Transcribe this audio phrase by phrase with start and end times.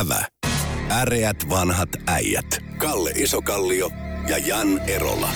[0.00, 0.24] Ävä.
[0.90, 2.58] Äreät vanhat äijät.
[2.78, 3.90] Kalle Isokallio
[4.28, 5.28] ja Jan Erola.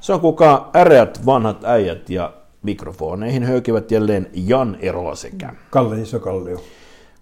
[0.00, 5.54] Se on kuka äreät vanhat äijät ja mikrofoneihin höykivät jälleen Jan Erola sekä.
[5.70, 6.64] Kalle Isokallio.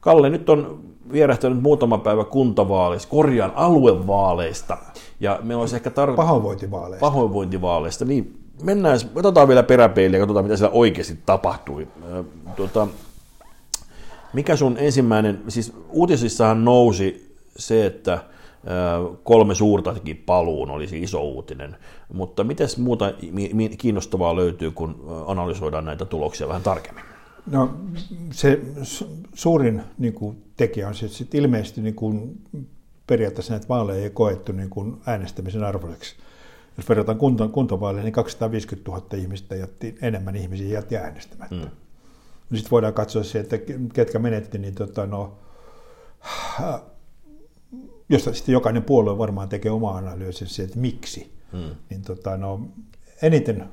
[0.01, 0.81] Kalle, nyt on
[1.13, 4.79] vierähtänyt muutama päivä kuntavaaleista, korjaan aluevaaleista.
[5.21, 6.25] Ja meillä olisi ehkä tarkoitus...
[6.25, 7.07] Pahoinvointivaaleista.
[7.07, 11.89] Pahoinvointivaaleista, niin mennään, otetaan vielä peräpeiliä ja katsotaan, mitä siellä oikeasti tapahtui.
[12.57, 12.89] Tuota,
[14.33, 18.25] mikä sun ensimmäinen, siis uutisissahan nousi se, että
[19.23, 21.77] kolme suurta teki paluun, oli se iso uutinen,
[22.13, 23.13] mutta miten muuta
[23.79, 27.05] kiinnostavaa löytyy, kun analysoidaan näitä tuloksia vähän tarkemmin?
[27.51, 27.75] No,
[28.31, 32.41] se su- suurin niin kuin, tekijä on se, että sit ilmeisesti niin kuin,
[33.07, 36.17] periaatteessa näitä vaaleja ei koettu niin kuin, äänestämisen arvoiseksi.
[36.77, 41.55] Jos verrataan kunta, kuntavaaleja, niin 250 000 ihmistä jätti, enemmän ihmisiä jätti äänestämättä.
[41.55, 41.71] Mm.
[42.55, 43.59] Sitten voidaan katsoa se, että
[43.93, 45.39] ketkä menetti, niin tota, no,
[48.09, 51.33] josta sitten jokainen puolue varmaan tekee oma analyysinsä, että miksi.
[51.53, 51.75] Mm.
[51.91, 52.61] Niin tota, no,
[53.23, 53.65] eniten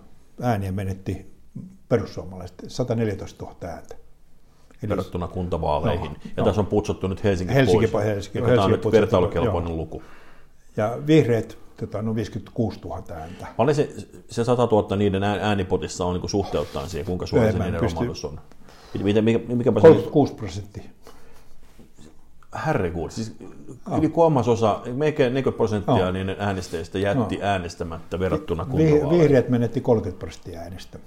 [0.41, 1.33] ääniä menetti
[1.89, 3.95] perussuomalaiset, 114 000 ääntä.
[4.83, 6.11] Eli verrattuna kuntavaaleihin.
[6.11, 6.45] No, ja no.
[6.45, 8.03] tässä on putsattu nyt Helsinki, Helsinki pois.
[8.05, 10.03] po- Helsinki- joka Helsinki on nyt vertailukelpoinen luku.
[10.77, 13.47] Ja vihreät, tota, no 56 000 ääntä.
[13.57, 13.89] Paljon se,
[14.29, 17.95] se 100 000 niiden ää- äänipotissa on niin suhteuttaen siihen, kuinka En se niiden pysty-
[17.95, 18.39] romahdus on.
[19.03, 20.83] Mikä, mikä, mikäpä se 36 prosenttia.
[22.65, 23.35] herrekuun, siis
[23.97, 26.11] yli kolmasosa, melkein 40 prosenttia Joo.
[26.11, 27.43] niiden äänestäjistä jätti Joo.
[27.47, 29.09] äänestämättä verrattuna Vi- kuntavaaleihin.
[29.09, 30.99] vihreät menetti 30 prosenttia äänestä.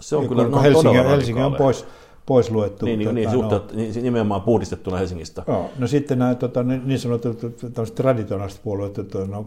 [0.00, 1.86] Se on Ja kyllä no, Helsinki, todella Helsinki on pois,
[2.26, 2.86] pois luettu.
[2.86, 5.42] Niin, niin, niin, Tota, suhteet, niin, nimenomaan puhdistettuna Helsingistä.
[5.48, 9.46] Joo, no sitten nämä tota, niin sanotut tämmöiset traditionaaliset puolueet, että no,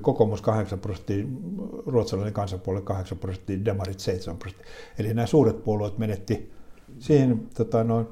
[0.00, 1.24] kokoomus 8 prosenttia,
[1.86, 4.66] ruotsalainen kansanpuolue 8 prosenttia, demarit 7 prosenttia.
[4.98, 6.52] Eli nämä suuret puolueet menetti
[6.98, 8.06] siihen tota, no,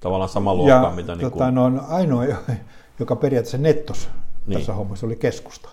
[0.00, 2.24] Tavallaan sama luokka, ja mitä niin tota, kuin, no, ainoa,
[3.00, 4.08] joka periaatteessa nettos
[4.46, 4.58] Niin.
[4.58, 5.68] tässä hommassa oli keskusta.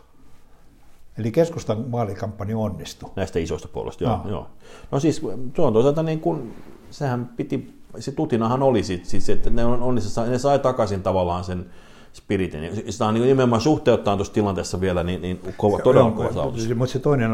[1.17, 3.09] Eli keskustan vaalikampanja onnistui.
[3.15, 4.03] näistä isoista puolueista.
[4.03, 4.29] Joo, Joo.
[4.29, 4.47] joo.
[4.91, 5.21] No siis
[5.55, 6.55] se on toisaalta niin kuin,
[6.89, 9.95] sehän piti, se tutinahan oli sit, siis, että ne, on, on,
[10.29, 11.65] ne sai takaisin tavallaan sen
[12.13, 12.91] spiritin.
[12.91, 16.75] Sitä on niin nimenomaan suhteuttaa tuossa tilanteessa vielä niin, niin kova, todella kova saavutus.
[16.75, 17.31] Mutta se toinen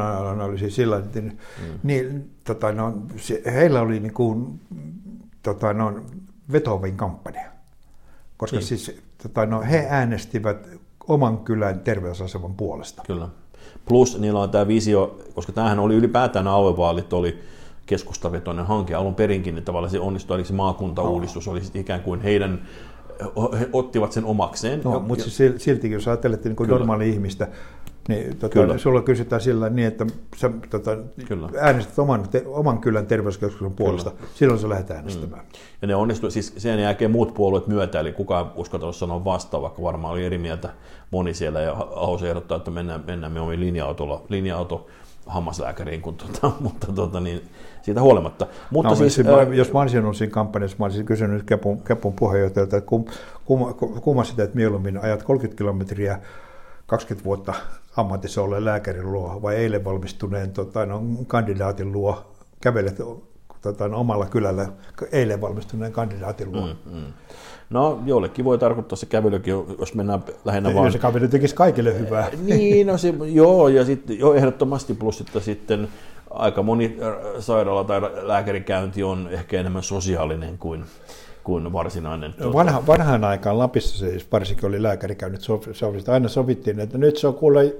[0.59, 1.31] siis sillä, että mm.
[1.83, 4.59] niin, tota, no, se, heillä oli niin kuin,
[5.43, 5.93] tota, no,
[6.51, 7.41] vetovin kampanja.
[8.37, 8.67] Koska Niin.
[8.67, 10.67] siis, tota, no, he äänestivät
[11.07, 13.03] oman kylän terveysaseman puolesta.
[13.07, 13.27] Kyllä.
[13.85, 17.39] Plus niillä on tämä visio, koska tämähän oli ylipäätään aluevaalit, oli
[17.85, 22.51] keskustavetoinen hanke alun perinkin, että tavallaan se onnistui, eli se maakuntauudistus oli ikään kuin heidän,
[22.51, 22.94] he
[23.73, 24.81] ottivat sen omakseen.
[24.83, 26.71] No, mutta siis sil- siltikin, jos ajattelette niin Kyllä.
[26.71, 27.47] normaali ihmistä,
[28.07, 28.77] niin tota, Kyllä.
[28.77, 30.05] sulla kysytään sillä niin, että
[30.37, 31.49] sä tota, Kyllä.
[31.59, 35.45] äänestät oman, te, oman kylän terveyskeskuksen puolesta, silloin sä lähdet äänestämään.
[35.81, 39.81] Ja ne onnistui, siis sen jälkeen muut puolueet myötä, eli kukaan uskaltanut sanoa vastaan, vaikka
[39.81, 40.69] varmaan oli eri mieltä
[41.11, 44.87] moni siellä, ja Ahosen ehdottaa, että mennään, mennään me omiin linja-autolla, linja-auto
[45.25, 47.49] hammaslääkäriin, kun, tota, mutta tota, niin,
[47.81, 48.47] siitä huolimatta.
[48.71, 51.81] Mutta No, siis, siis, ää, jos mä olisin ollut siinä kampanjassa, mä olisin kysynyt Kepun,
[51.81, 53.05] Kepun puheenjohtajalta, että kum,
[53.45, 56.19] kum, kumma sitä, että mieluummin ajat 30 kilometriä
[56.85, 57.53] 20 vuotta
[57.97, 62.31] ammatissa olleen lääkärin luo vai eilen valmistuneen tota, no, kandidaatin luo
[62.61, 62.99] kävelet
[63.73, 64.67] tota, omalla kylällä
[65.11, 66.67] eilen valmistuneen kandidaatin luo.
[66.85, 67.13] Mm.
[67.69, 70.91] no jollekin voi tarkoittaa se kävelykin, jos mennään lähinnä vaan...
[70.91, 72.29] se kaveri tekisi kaikille hyvää.
[72.41, 75.87] Niin, no se, joo, ja sitten jo ehdottomasti plus, että sitten
[76.29, 80.85] aika moni äh, sairaala tai lääkärikäynti on ehkä enemmän sosiaalinen kuin,
[81.43, 82.33] kuin varsinainen.
[82.33, 87.17] tuota, Vanha, vanhaan aikaan Lapissa siis varsinkin oli lääkärikäynnit, sovi, sovi, aina sovittiin, että nyt
[87.17, 87.75] se on kuule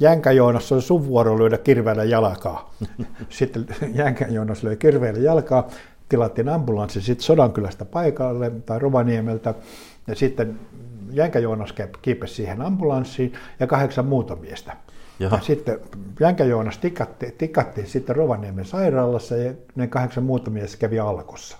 [0.00, 2.74] Jänkä Joonas, on sun vuoro lyödä kirveellä jalkaa.
[3.28, 5.68] Sitten Jänkä Joonas löi kirveellä jalkaa,
[6.08, 9.54] tilattiin ambulanssi sitten Sodankylästä paikalle tai Rovaniemeltä,
[10.06, 10.60] ja sitten
[11.12, 14.76] Jänkä Joonas kiipesi siihen ambulanssiin ja kahdeksan muuta miestä.
[15.18, 15.36] Jaha.
[15.36, 15.80] Ja sitten
[16.20, 21.58] Jänkä Joonas tikatti, tikattiin sitten Rovaniemen sairaalassa ja ne kahdeksan muuta miestä kävi alkossa.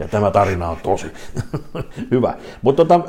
[0.00, 1.06] Ja tämä tarina on tosi
[2.10, 2.36] hyvä.
[2.62, 3.00] Mutta, tota,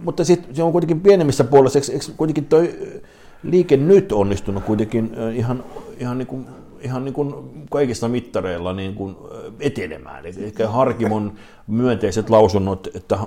[0.00, 3.00] mutta sitten se on kuitenkin pienemmissä puolissa, eikö, eikö kuitenkin toi ö,
[3.42, 5.64] liike nyt onnistunut kuitenkin ö, ihan,
[5.98, 6.46] ihan, niin kuin,
[6.80, 7.34] ihan niin kuin
[7.70, 10.26] kaikissa mittareilla niin kuin ö, etenemään.
[10.26, 11.32] Eli Harkimon
[11.66, 13.18] myönteiset lausunnot, että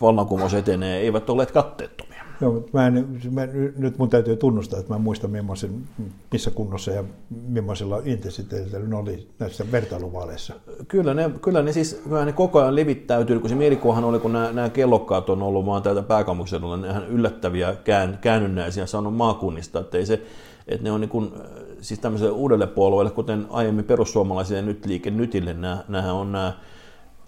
[0.00, 1.95] vallankumous etenee, eivät olleet katteettomia.
[2.40, 3.46] Joo, mutta mä en, mä,
[3.76, 5.84] nyt mun täytyy tunnustaa, että mä en muista millaisen,
[6.32, 10.54] missä kunnossa ja millaisella intensiteetillä ne oli näissä vertailuvaaleissa.
[10.88, 14.32] Kyllä ne, kyllä ne siis kyllä ne koko ajan levittäytyy, kun se mielikuvahan oli, kun
[14.32, 19.80] nämä, nämä kellokkaat on ollut vaan täältä pääkaupunkiseudulla, ne ihan yllättäviä kään, käännynnäisiä saanut maakunnista,
[19.80, 20.22] että, ei se,
[20.68, 21.32] että ne on niin kuin,
[21.80, 25.52] siis tämmöiselle uudelle puolueelle, kuten aiemmin perussuomalaisille nyt liike nytille,
[25.88, 26.52] nämä on nämä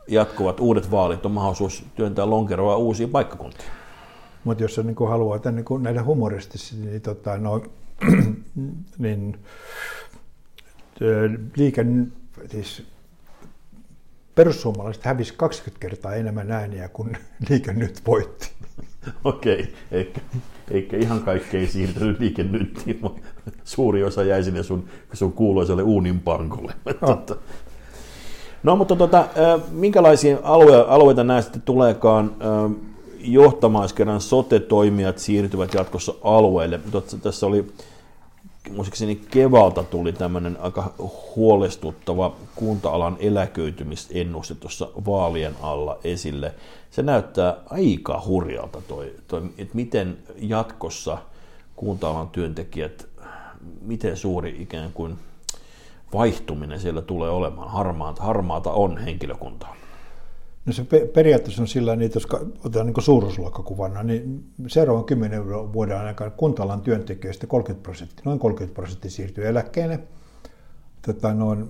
[0.08, 3.70] jatkuvat uudet vaalit, on mahdollisuus työntää lonkeroa uusiin paikkakuntiin.
[4.44, 7.62] Mutta jos niin haluaa että niin näitä humoristisia, niin, tota, no,
[8.98, 9.38] niin
[11.56, 11.86] liike,
[12.50, 12.82] siis
[14.34, 17.16] perussuomalaiset hävisi 20 kertaa enemmän ääniä kuin
[17.48, 18.50] liike nyt voitti.
[19.24, 20.20] Okei, eikä,
[20.70, 23.20] eikä ihan kaikki ei siirtynyt liike nyt, mutta
[23.64, 26.72] suuri osa jäi sinne sun, sun kuuluisalle uuninpankolle.
[27.02, 27.38] Oh.
[28.62, 29.28] No mutta tota,
[29.70, 32.36] minkälaisia alue, alueita näistä tuleekaan
[33.20, 36.80] johtamaan, jos kerran sote-toimijat siirtyvät jatkossa alueelle?
[37.22, 37.66] Tässä oli
[38.70, 40.92] muistaakseni kevalta tuli tämmöinen aika
[41.36, 46.54] huolestuttava kunta-alan eläköitymisennuste tuossa vaalien alla esille.
[46.90, 51.18] Se näyttää aika hurjalta toi, toi että miten jatkossa
[51.76, 53.06] kunta-alan työntekijät,
[53.80, 55.18] miten suuri ikään kuin
[56.14, 57.70] vaihtuminen siellä tulee olemaan.
[57.70, 59.76] Harmaata, harmaata on henkilökuntaa.
[60.68, 60.84] No se
[61.14, 62.26] periaatteessa on sillä että jos
[62.64, 69.10] otetaan niin suuruusluokkakuvana, niin seuraavan kymmenen vuoden aikana kuntalan työntekijöistä 30 prosenttia, noin 30 prosenttia
[69.10, 70.00] siirtyy eläkkeelle.
[71.02, 71.68] Tätä noin,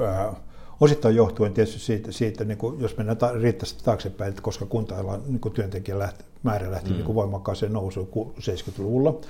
[0.00, 0.36] äh,
[0.80, 4.94] osittain johtuen tietysti siitä, siitä niin kuin, jos mennään ta- riittävästi taaksepäin, että koska kunta
[5.26, 6.96] niin työntekijän lähti, määrä lähti mm.
[6.96, 8.08] niin voimakkaaseen nousuun
[8.38, 9.20] 70-luvulla,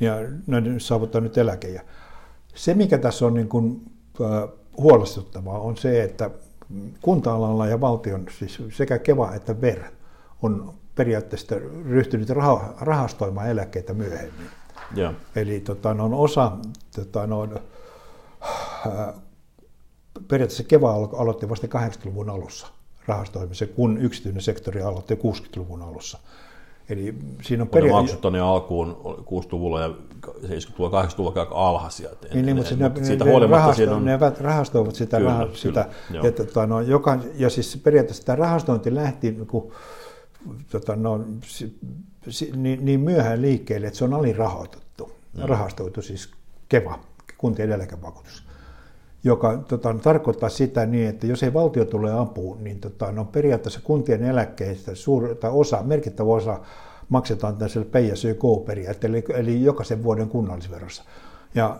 [0.00, 0.16] ja
[0.46, 1.82] ne saavuttaa nyt eläkejä.
[2.54, 3.82] Se, mikä tässä on niin kuin,
[4.20, 6.30] äh, huolestuttavaa, on se, että
[7.02, 9.82] kunta-alalla ja valtion, siis sekä KEVA että VER,
[10.42, 11.54] on periaatteessa
[11.88, 12.28] ryhtynyt
[12.80, 14.46] rahastoimaan eläkkeitä myöhemmin.
[14.94, 15.14] Ja.
[15.36, 16.52] Eli tota, on osa,
[16.96, 17.60] tota, on,
[18.86, 19.14] äh,
[20.28, 22.66] periaatteessa KEVA aloitti vasta 80-luvun alussa
[23.06, 26.18] rahastoimisen, kun yksityinen sektori aloitti 60-luvun alussa.
[26.88, 29.88] Eli siinä on peria- maksut on alkuun 60-luvulla ja
[30.26, 32.08] 70-luvulla, 80-luvulla aika alhaisia.
[32.34, 34.04] Niin, niin, mutta, ne, siitä ne, huolimatta rahasto, on...
[34.04, 38.36] ne rahastoivat sitä, kyllä, raha, sitä kyllä, ja, tota, no, joka, ja siis periaatteessa tämä
[38.36, 39.72] rahastointi lähti niin kun,
[40.70, 41.78] tota, no, si,
[42.28, 45.42] si, niin, niin myöhään liikkeelle, että se on alirahoitettu, mm.
[45.44, 46.30] rahastoitu siis
[46.68, 46.98] KEVA,
[47.38, 48.44] kuntien eläkevakuutus
[49.24, 53.80] joka tota, tarkoittaa sitä niin, että jos ei valtio tule apuun, niin tota, no, periaatteessa
[53.84, 56.60] kuntien eläkkeistä suur, tai osa, merkittävä osa
[57.08, 58.24] maksetaan tällaiselle pay as
[59.04, 61.04] eli, eli jokaisen vuoden kunnallisverossa.
[61.54, 61.76] Ja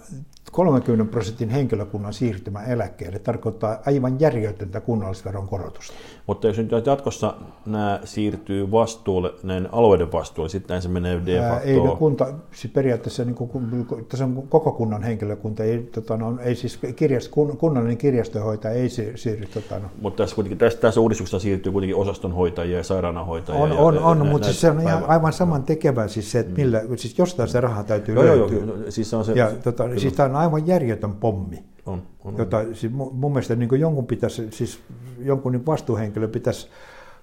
[0.52, 5.94] 30 prosentin henkilökunnan siirtymä eläkkeelle tarkoittaa aivan järjetöntä kunnallisveron korotusta.
[6.26, 7.34] Mutta jos nyt jatkossa
[7.66, 11.68] nämä siirtyy vastuulle, näin alueiden vastuulle, sitten se menee de facto...
[11.68, 16.38] Ei ne kunta, siis periaatteessa niin kuin, tässä on koko kunnan henkilökunta, ei, tota, no,
[16.40, 19.46] ei siis kirjast, kunnallinen kirjastohoitaja ei siirry.
[19.54, 19.88] Tota, no.
[20.00, 23.62] Mutta tässä, kuitenkin, tässä, tässä uudistuksessa siirtyy kuitenkin osastonhoitajia ja sairaanhoitajia.
[23.62, 26.38] On, ja, on, on ja, mutta siis se on ihan aivan saman tekevä, siis se,
[26.38, 26.60] että mm.
[26.60, 28.58] millä, siis jostain se raha täytyy joo, löytyä.
[28.58, 31.64] Joo, joo, siis on se, ja, tota, siis tämä on aivan järjetön pommi.
[31.86, 34.80] On, on, jota siis mun mielestä niin jonkun pitäisi, siis
[35.18, 36.68] jonkun niin vastuuhenkilö pitäisi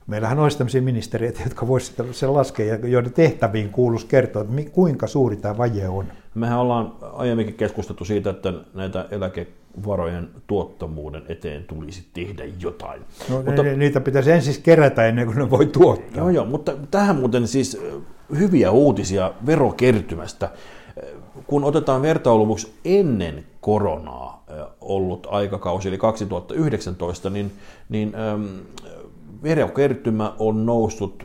[0.08, 5.08] Meillähän olisi tämmöisiä ministereitä, jotka voisivat sen laskea ja joiden tehtäviin kuuluisi kertoa, että kuinka
[5.08, 6.06] suuri tämä vaje on.
[6.36, 13.02] Mehän ollaan aiemminkin keskusteltu siitä, että näitä eläkevarojen tuottamuuden eteen tulisi tehdä jotain.
[13.30, 16.18] No, mutta, niitä pitäisi ensin kerätä ennen kuin ne voi tuottaa.
[16.18, 17.82] Joo, joo, mutta tähän muuten siis
[18.40, 20.50] hyviä uutisia verokertymästä
[21.48, 24.46] kun otetaan vertailumuksi ennen koronaa
[24.82, 27.52] ollut aikakausi, eli 2019, niin,
[27.90, 28.46] niin ähm,
[29.44, 31.24] verokertymä on noussut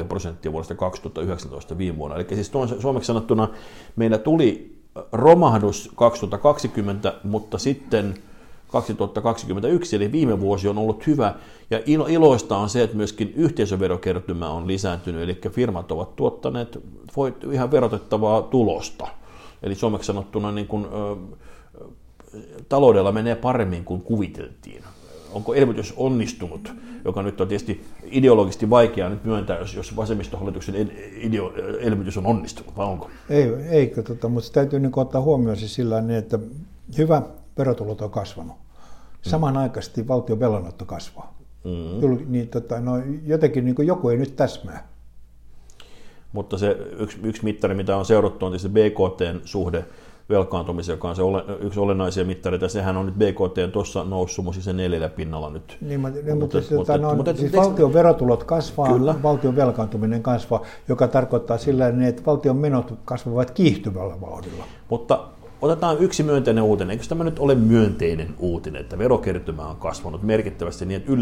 [0.00, 2.16] 7,5 prosenttia vuodesta 2019 viime vuonna.
[2.16, 3.48] Eli siis suomeksi sanottuna
[3.96, 4.78] meillä tuli
[5.12, 8.14] romahdus 2020, mutta sitten
[8.72, 11.34] 2021, eli viime vuosi on ollut hyvä,
[11.70, 16.78] ja ilo, iloista on se, että myöskin yhteisöverokertymä on lisääntynyt, eli firmat ovat tuottaneet
[17.52, 19.08] ihan verotettavaa tulosta.
[19.62, 21.16] Eli suomeksi sanottuna niin kuin, ö,
[22.68, 24.84] taloudella menee paremmin kuin kuviteltiin.
[25.32, 26.72] Onko elvytys onnistunut,
[27.04, 32.76] joka nyt on tietysti ideologisesti vaikeaa nyt myöntää, jos, jos vasemmistohallituksen ideo, elvytys on onnistunut,
[32.76, 33.10] vai onko?
[33.30, 36.38] Ei, ei tota, mutta se täytyy niin ottaa huomioon siis sillä niin, että
[36.98, 37.22] hyvä
[37.58, 38.56] verotulot on kasvanut.
[39.22, 41.34] Samanaikaisesti valtion velanotto kasvaa.
[41.64, 42.32] Mm.
[42.32, 42.92] Niin, tota, no,
[43.26, 44.88] jotenkin niin joku ei nyt täsmää.
[46.32, 49.84] Mutta se yksi, yksi mittari, mitä on seurattu, on tietysti BKTn suhde
[50.28, 52.68] velkaantumiseen, joka on se ole, yksi olennaisia mittareita.
[52.68, 55.78] Sehän on nyt BKT tuossa noussut mun se neljällä pinnalla nyt.
[55.80, 59.14] Niin, mutta, mutta, mutta, mutta, mutta, no, mutta siis valtion verotulot kasvaa, kyllä.
[59.22, 64.64] valtion velkaantuminen kasvaa, joka tarkoittaa sillä että valtion menot kasvavat kiihtyvällä vauhdilla.
[64.90, 65.28] Mutta
[65.62, 66.90] Otetaan yksi myönteinen uutinen.
[66.90, 71.12] Eikö tämä nyt ole myönteinen uutinen, että verokertymä on kasvanut merkittävästi niin, että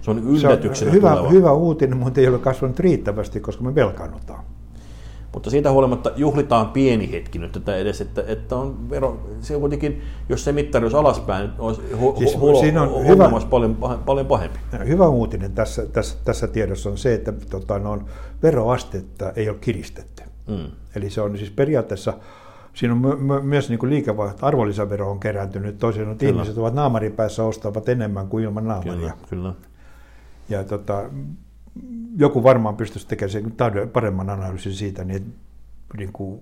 [0.00, 1.30] se on yllätyksenä se on hyvä, tuleva.
[1.30, 4.44] hyvä uutinen, mutta ei ole kasvanut riittävästi, koska me velkaannutaan.
[5.32, 9.60] Mutta siitä huolimatta juhlitaan pieni hetki nyt tätä edes, että, että on vero, se on
[9.60, 13.76] kuitenkin, jos se mittari olisi alaspäin, olisi hu, Siis hu, siinä on hu, hyvä- paljon,
[14.06, 14.58] paljon pahempi.
[14.86, 17.98] Hyvä uutinen tässä, tässä, tässä tiedossa on se, että tota, no,
[18.42, 20.22] veroastetta ei ole kiristetty.
[20.46, 20.70] Mm.
[20.96, 22.12] Eli se on siis periaatteessa,
[22.78, 26.30] siinä on my, my, myös niin kuin liikevaihto, arvonlisävero on kerääntynyt, toisin että Kyllä.
[26.30, 28.94] ihmiset ovat naamarin päässä ostavat enemmän kuin ilman naamaria.
[28.94, 29.54] Kyllä, kyllä.
[30.48, 31.10] Ja tota,
[32.16, 35.34] joku varmaan pystyisi tekemään paremman analyysin siitä, niin,
[35.96, 36.40] niin kuin,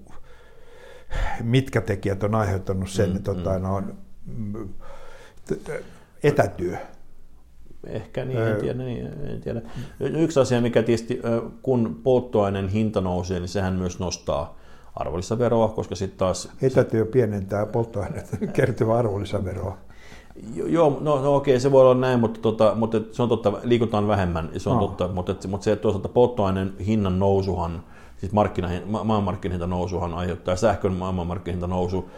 [1.42, 3.82] mitkä tekijät on aiheuttanut sen, mm, tota, no,
[4.26, 4.68] mm,
[5.46, 5.70] t-
[6.22, 6.76] etätyö.
[7.86, 9.62] Ehkä niin, en tiedä, niin, en tiedä.
[10.00, 11.20] Yksi asia, mikä tietysti,
[11.62, 14.56] kun polttoaineen hinta nousee, niin sehän myös nostaa
[14.96, 16.48] arvonlisäveroa, koska sitten taas...
[16.62, 19.76] Etätyö pienentää polttoaineet kertyvää arvonlisäveroa.
[20.54, 23.52] Jo- Joo, no, no okei, se voi olla näin, mutta, tota, mutta se on totta,
[23.62, 24.82] liikutaan vähemmän, se on No.
[24.86, 27.82] totta, mutta, mutta se että toisaalta polttoaineen hinnan nousuhan,
[28.16, 32.10] siis markkinahin, ma- maailmanmarkkinahinta nousuhan aiheuttaa sähkön maailmanmarkkinahinta nousu,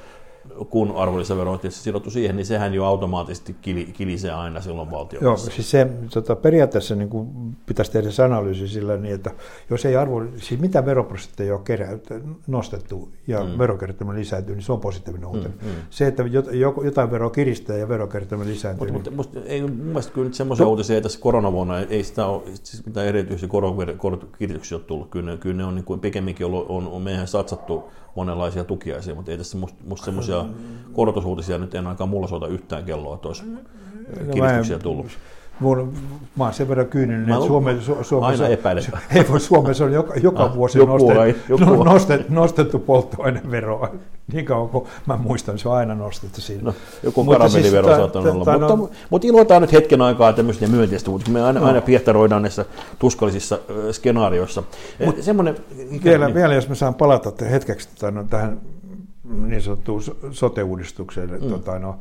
[0.71, 5.23] kun arvonlisävero on tietysti sidottu siihen, niin sehän jo automaattisesti kili, kilisee aina silloin valtion
[5.23, 9.31] Joo, siis se tota, periaatteessa niin kuin pitäisi tehdä se analyysi sillä niin, että
[9.71, 11.99] jos ei arvo, siis mitä veroprosentteja on kerä,
[12.47, 13.59] nostettu ja mm.
[13.59, 15.55] verokertymä lisääntyy, niin se on positiivinen uutinen.
[15.63, 15.75] Mm, mm.
[15.91, 16.25] Se, että
[16.85, 20.65] jotain veroa kiristää ja verokertymä lisääntyy, Mutta, niin mutta ei, mun mielestä kyllä nyt semmoisia
[20.65, 20.71] No.
[20.71, 23.49] uutisia, että tässä koronavuonna ei, sitä ole, siis mitään erityisiä
[23.97, 25.11] koronkirityksiä ole tullut.
[25.11, 27.85] Kyllä ne, kyllä ne on niin kuin, pikemminkin ollut, on, on meihin satsattu
[28.19, 30.45] monenlaisia tukiaisia, mutta ei tässä musta, musta semmoisia
[30.93, 33.43] korotusuutisia nyt en ainakaan mulla soita yhtään kelloa, että olisi
[34.33, 35.07] kiristyksiä en- tullut.
[35.61, 35.93] Mun,
[36.37, 38.85] mä oon sen verran kyyninen, että Suomen, Su- Suomessa, aina epäilen.
[39.15, 41.85] ei voi, Suomessa on joka, joka Ah, vuosi joku nostettu, ai- joku no, ai.
[41.85, 43.91] nostettu, nostettu polttoaineveroa.
[44.33, 46.63] Niin kauan kuin mä muistan, se on aina nostettu siinä.
[46.63, 48.45] No, joku Mutta karamellivero siis siis, ta- saattaa olla.
[48.45, 51.31] ta- mutta, no- mutta iloitaan nyt hetken aikaa tämmöistä myönteistä uutista.
[51.33, 52.65] Me aina, aina piehtaroidaan näissä
[52.99, 54.63] tuskallisissa ö, skenaarioissa.
[55.05, 55.57] Mut, Semmoinen,
[56.05, 58.61] Vielä, niin, vielä jos mä saan palata hetkeksi tota, no, tähän
[59.47, 61.49] niin sanottuun so- sote-uudistukseen, mm.
[61.51, 61.99] tota, no,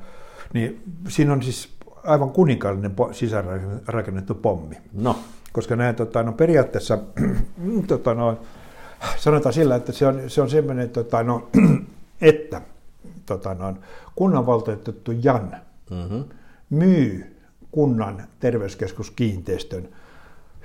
[0.54, 1.70] niin siinä on siis
[2.08, 4.78] aivan kuninkaallinen sisäänrakennettu pommi.
[4.94, 5.16] No,
[5.54, 6.98] Koska nämä tota, no, periaatteessa,
[7.88, 8.38] tota, no,
[9.18, 11.50] sanotaan sillä, että se on, se on semmoinen, tota, no,
[12.22, 12.62] että
[13.26, 13.74] tota, no,
[14.16, 15.56] kunnanvaltuutettu Jan
[15.90, 16.24] mm-hmm.
[16.70, 17.38] myy
[17.72, 19.90] kunnan terveyskeskuskiinteistön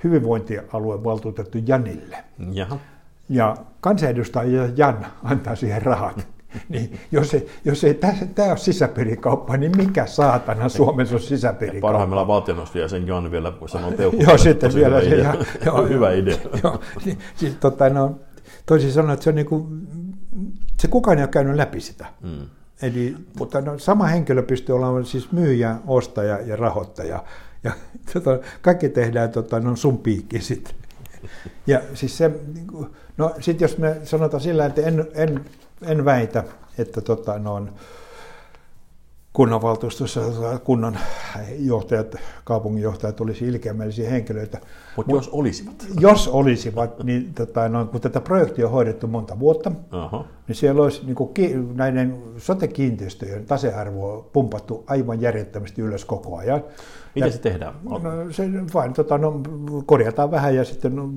[0.03, 2.23] hyvinvointialueen valtuutettu Janille.
[2.51, 2.77] jaha.
[3.29, 6.27] Ja kansanedustaja Jan antaa siihen rahat.
[6.69, 7.93] Niin jos ei, jos ei
[8.35, 11.87] tämä ole sisäpiirikauppa, niin mikä saatana Suomessa on sisäpiirikauppa?
[11.87, 14.23] Parhaimmillaan valtioneuvostoja sen Jan vielä voi sanoa peukkuun.
[14.27, 15.15] Joo, sitten vielä se.
[15.15, 16.37] ja- joo, hyvä idea.
[16.63, 18.19] Joo, niin, siis, tota, no,
[18.65, 19.87] toisin sanoen, että se on niin kuin,
[20.79, 22.05] se kukaan ei ole käynyt läpi sitä.
[22.21, 22.45] Mm.
[22.81, 27.23] Eli mutta no, sama henkilö pystyy olemaan siis myyjä, ostaja ja rahoittaja.
[27.63, 27.71] Ja
[28.13, 30.75] tota, kaikki tehdään tota, no, sun piikki sitten.
[31.67, 35.45] Ja siis se, niin kuin- no sitten jos me sanotaan sillä, että en, en,
[35.85, 36.43] en väitä,
[36.77, 37.69] että tota, no, on
[39.33, 40.21] kunnanvaltuustossa
[40.63, 40.99] kunnan
[41.59, 44.61] johtajat, kaupunginjohtajat olisi ilkeämällisiä henkilöitä.
[44.97, 45.85] Mutta jos olisivat.
[45.99, 50.25] Jos olisivat, niin tota, no, kun tätä projektia on hoidettu monta vuotta, Aha.
[50.47, 56.63] Niin siellä olisi niin kuin, ki- näiden sote-kiinteistöjen tasearvoa pumpattu aivan järjettömästi ylös koko ajan.
[57.15, 57.73] Ja- se tehdään?
[57.83, 59.41] No, se vain tota, no,
[59.85, 61.09] korjataan vähän ja sitten no,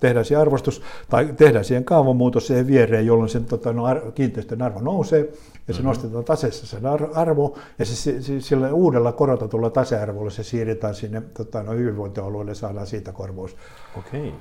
[0.00, 4.62] tehdään siihen arvostus tai tehdään siihen kaavamuutos siihen viereen, jolloin sen tota, no, ar- kiinteistön
[4.62, 5.88] arvo nousee ja se mm-hmm.
[5.88, 10.94] nostetaan taseessa sen ar- arvo ja se, se, se, sillä uudella korotetulla tasearvolla se siirretään
[10.94, 13.56] sinne tota, no, hyvinvointialueelle ja saadaan siitä korvaus.
[13.98, 14.34] Okei.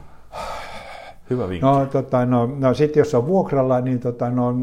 [1.29, 1.65] Hyvä vinkki.
[1.65, 4.53] No, tota, no, no sitten jos on vuokralla, niin tota, no,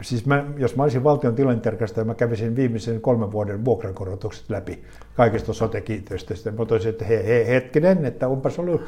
[0.00, 4.84] siis mä, jos mä olisin valtion tilintarkastaja, mä kävisin viimeisen kolmen vuoden vuokrankorotukset läpi
[5.16, 6.50] kaikista sote-kiinteistöistä.
[6.50, 8.80] Mä toisin, että he, he, hetkinen, että onpas ollut,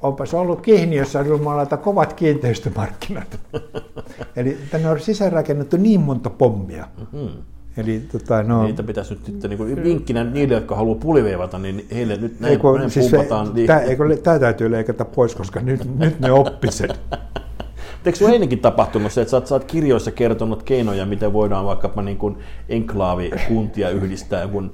[0.00, 3.40] onpas ollut Kihniössä jumalata kovat kiinteistömarkkinat.
[4.36, 6.88] Eli tänne on sisäänrakennettu niin monta pommia.
[7.12, 7.53] Hmm.
[7.76, 12.16] Eli tota, no, Niitä pitäisi nyt sitten niin vinkkinä niille, jotka haluaa puliveivata, niin heille
[12.16, 13.46] nyt näin, Eikö, näin siis pumpataan.
[13.46, 16.90] se, Niin, tämä, eikö, tämä täytyy leikata pois, koska nyt, nyt ne oppi sen.
[18.06, 21.64] Eikö sinulla ennenkin tapahtunut se, että sä oot, sä oot kirjoissa kertonut keinoja, miten voidaan
[21.66, 22.36] vaikkapa niin kuin
[22.68, 24.72] enklaavikuntia yhdistää, kun,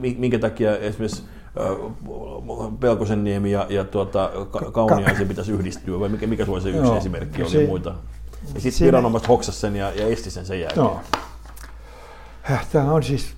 [0.00, 1.22] mi- minkä takia esimerkiksi
[2.80, 6.96] Pelkosenniemi ja, ja tuota, Ka- Kauniaisi pitäisi yhdistyä, vai mikä, mikä sulla se yksi Joo,
[6.96, 7.94] esimerkki oli se- ja muita?
[8.54, 10.84] Ja sitten viranomaiset hoksas sen ja, ja esti sen sen jälkeen.
[10.86, 11.00] No.
[12.72, 13.34] Tämä on siis,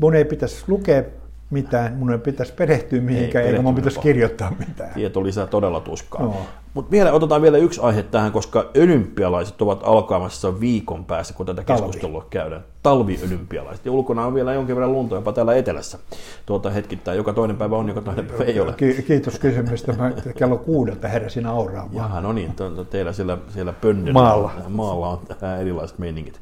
[0.00, 1.02] mun ei pitäisi lukea
[1.50, 4.94] mitään, mun ei pitäisi perehtyä mihinkään, Ei, eikä mun pitäisi kirjoittaa mitään.
[4.94, 6.22] Tieto lisää todella tuskaa.
[6.22, 6.36] Joo.
[6.74, 11.62] Mutta vielä otetaan vielä yksi aihe tähän, koska olympialaiset ovat alkamassa viikon päästä, kun tätä
[11.62, 11.80] Talvi.
[11.82, 12.64] keskustelua käydään.
[12.82, 13.86] Talviolympialaiset.
[13.86, 15.98] Ja ulkona on vielä jonkin verran lunta jopa täällä etelässä.
[16.46, 17.16] Tuota hetkittäin.
[17.16, 18.72] Joka toinen päivä on, joka toinen päivä ei ole.
[18.76, 19.92] Ki- Kiitos kysymystä.
[19.92, 21.94] Mä kello kuudelta heräsin auraamaan.
[21.96, 24.50] Jaha, no niin, to- teillä siellä, siellä pöndellä, Maalla.
[24.68, 26.40] maalla on äh, erilaiset meiningit.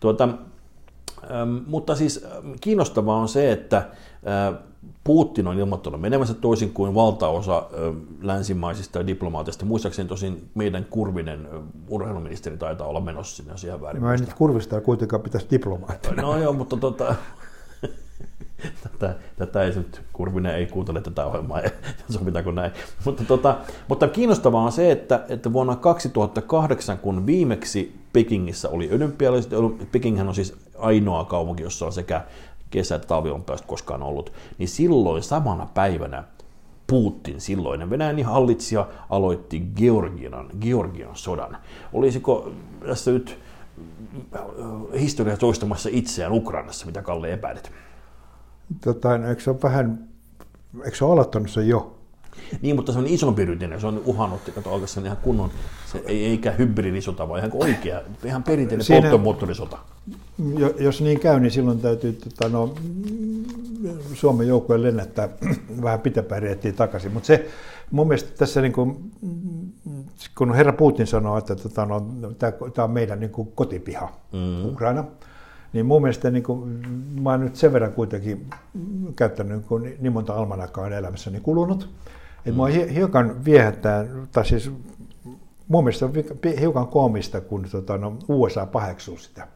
[0.00, 0.28] Tuota,
[1.24, 2.26] ähm, mutta siis
[2.60, 4.54] kiinnostavaa on se, että äh,
[5.04, 9.64] Putin on ilmoittanut menevänsä toisin kuin valtaosa äh, länsimaisista diplomaateista.
[9.64, 14.10] Muistaakseni tosin meidän Kurvinen äh, urheiluministeri taitaa olla menossa sinne, jos ihan väärin Mä en
[14.10, 14.26] muista.
[14.26, 16.22] nyt kurvistaa kuitenkaan pitäisi diplomaattina.
[16.22, 17.14] No joo, mutta tota,
[18.82, 21.60] tätä, tätä ei nyt, Kurvinen ei kuuntele tätä ohjelmaa,
[22.10, 22.72] sovitaanko näin.
[23.04, 23.56] Mutta, tota,
[23.88, 29.52] mutta kiinnostavaa on se, että, että vuonna 2008, kun viimeksi Pekingissä oli olympialaiset,
[29.92, 32.24] Pekinghän on siis ainoa kaupunki, jossa on sekä
[32.70, 36.24] kesä- että talviolympialaiset koskaan ollut, niin silloin samana päivänä
[36.86, 41.56] Putin, silloinen Venäjän hallitsija, aloitti Georgian, Georgian sodan.
[41.92, 42.50] Olisiko
[42.86, 43.38] tässä nyt
[45.00, 47.72] historia toistamassa itseään Ukrainassa, mitä Kalle epäilet?
[48.84, 50.08] Tota, no, eikö se ole vähän,
[50.84, 51.97] eikö se ole aloittanut sen jo?
[52.62, 55.50] Niin, mutta se on isompi rytinä, se on uhannut, kato oikeastaan ihan kunnon,
[55.92, 59.78] se ei eikä hybridisota, vaan ihan oikea, ihan perinteinen Siinä- polttomoottorisota.
[60.58, 62.74] Jo- Jos niin käy, niin silloin täytyy tota, no,
[64.14, 65.28] Suomen joukkojen lennättää
[65.82, 67.12] vähän pitempään reittiä takaisin.
[67.12, 67.46] Mutta se
[67.90, 69.10] mun mielestä tässä, niin kuin,
[70.38, 72.00] kun herra Putin sanoo, että tota, no,
[72.74, 74.64] tämä on meidän niin kuin kotipiha, mm.
[74.64, 75.04] Ukraina,
[75.72, 76.82] niin mun mielestä niin kuin,
[77.20, 78.46] mä oon nyt sen verran kuitenkin
[79.16, 81.88] käyttänyt niin, kuin niin monta almanakkaa elämässäni kulunut,
[82.44, 82.54] mm.
[82.54, 84.70] mua hi- hiukan viehättää, tai siis
[85.68, 86.12] mun mielestä on
[86.60, 89.46] hiukan koomista, kun tota, no, USA paheksuu sitä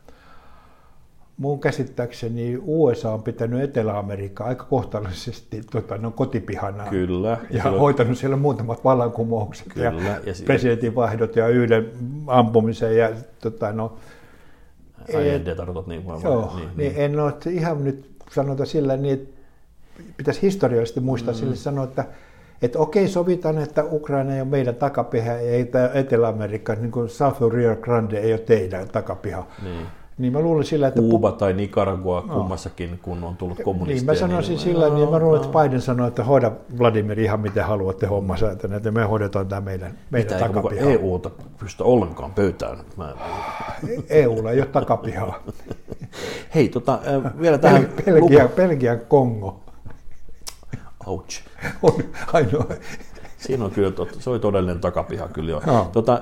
[1.37, 6.85] mun käsittääkseni USA on pitänyt Etelä-Amerikkaa aika kohtalaisesti tota, no, kotipihana.
[6.85, 7.39] Kyllä.
[7.51, 11.91] Ja silloin- hoitanut siellä muutamat vallankumoukset Kyllä, ja, ja si- presidentinvaihdot ja yhden
[12.27, 12.97] ampumisen.
[12.97, 13.11] Ja,
[13.41, 13.97] tota, no,
[15.15, 16.21] Allende tarkoitat niin vai?
[16.25, 19.35] joo, vai- niin, niin, en ole ihan nyt sanota sillä niin, että
[20.17, 21.39] pitäisi historiallisesti muistaa mm.
[21.39, 22.05] sille sanoa, että
[22.62, 27.42] että okei, sovitaan, että Ukraina ei ole meidän takapiha, ei tämä Etelä-Amerikka, niin kuin South
[27.52, 29.47] Rio Grande ei ole teidän takapiha.
[29.62, 29.87] Niin.
[30.19, 34.12] Niin mä luulen sillä, että Kuuba tai Nicaragua kummassakin, kun on tullut kommunisteja.
[34.12, 37.64] Niin, mä sanoisin sillä, niin mä luulen, että Biden sanoi, että hoida Vladimir ihan miten
[37.64, 40.90] haluatte hommansa, että että me hoidetaan tämä meidän, meidän Mitä ei koko takapiha.
[40.90, 42.79] EUta pystytä ollenkaan pöytään.
[42.96, 43.14] Mä...
[44.09, 45.42] EUlla ei ole takapihaa.
[46.55, 46.98] Hei, tota,
[47.40, 49.61] vielä tähän Bel- Belgia, Belgian Kongo
[51.07, 51.43] Ouch.
[51.83, 51.93] on
[52.33, 52.67] ainoa.
[53.38, 55.62] Siinä on kyllä, tot, se oli todellinen takapiha kyllä jo.
[55.67, 55.91] Joo.
[55.93, 56.21] Tota,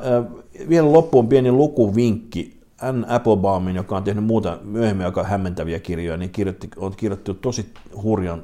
[0.68, 2.60] vielä loppuun pieni lukuvinkki.
[2.92, 3.04] N.
[3.08, 8.42] Applebaumin, joka on tehnyt muuta myöhemmin aika hämmentäviä kirjoja, niin kirjoitti, on kirjoittanut tosi hurjan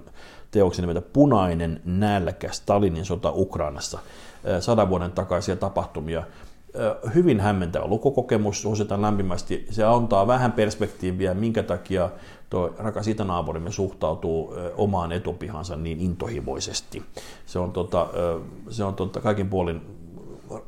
[0.50, 3.98] teoksen nimeltä Punainen nälkä, Stalinin sota Ukrainassa,
[4.60, 6.22] sadan vuoden takaisia tapahtumia.
[7.14, 9.66] Hyvin hämmentävä lukukokemus, suositan lämpimästi.
[9.70, 12.10] Se antaa vähän perspektiiviä, minkä takia
[12.50, 17.02] tuo rakas itänaapurimme suhtautuu omaan etupihansa niin intohimoisesti.
[17.46, 18.08] Se on, tota,
[18.70, 19.80] se on tota, kaikin puolin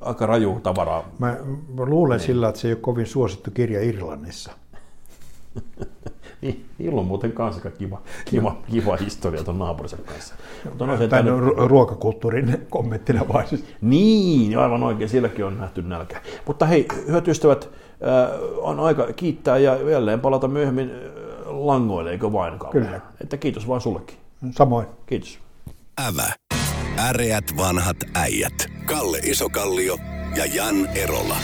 [0.01, 1.09] aika raju tavaraa.
[1.19, 1.37] Mä,
[1.75, 4.53] mä luulen sillä, että se ei ole kovin suosittu kirja Irlannissa.
[6.41, 10.35] Niin, niillä on muuten kanssa aika kiva, kiva, kiva historia tuon naapurinsa kanssa.
[10.65, 13.49] Mutta no, ru- ruokakulttuurin kommenttina vaan.
[13.49, 13.65] Siis.
[13.81, 16.23] niin, aivan oikein, sielläkin on nähty nälkä.
[16.47, 17.69] Mutta hei, hyvät ystävät,
[18.03, 21.11] ö, on aika kiittää ja jälleen palata myöhemmin ö,
[21.47, 22.73] langoille, eikö vain Kalle?
[22.73, 23.01] Kyllä.
[23.21, 24.17] Että kiitos vaan sullekin.
[24.51, 24.87] Samoin.
[25.07, 25.39] Kiitos.
[26.09, 26.33] Ävä.
[26.99, 28.67] Äreät vanhat äijät.
[28.87, 29.97] Kalle Isokallio
[30.37, 31.37] ja Jan Erola.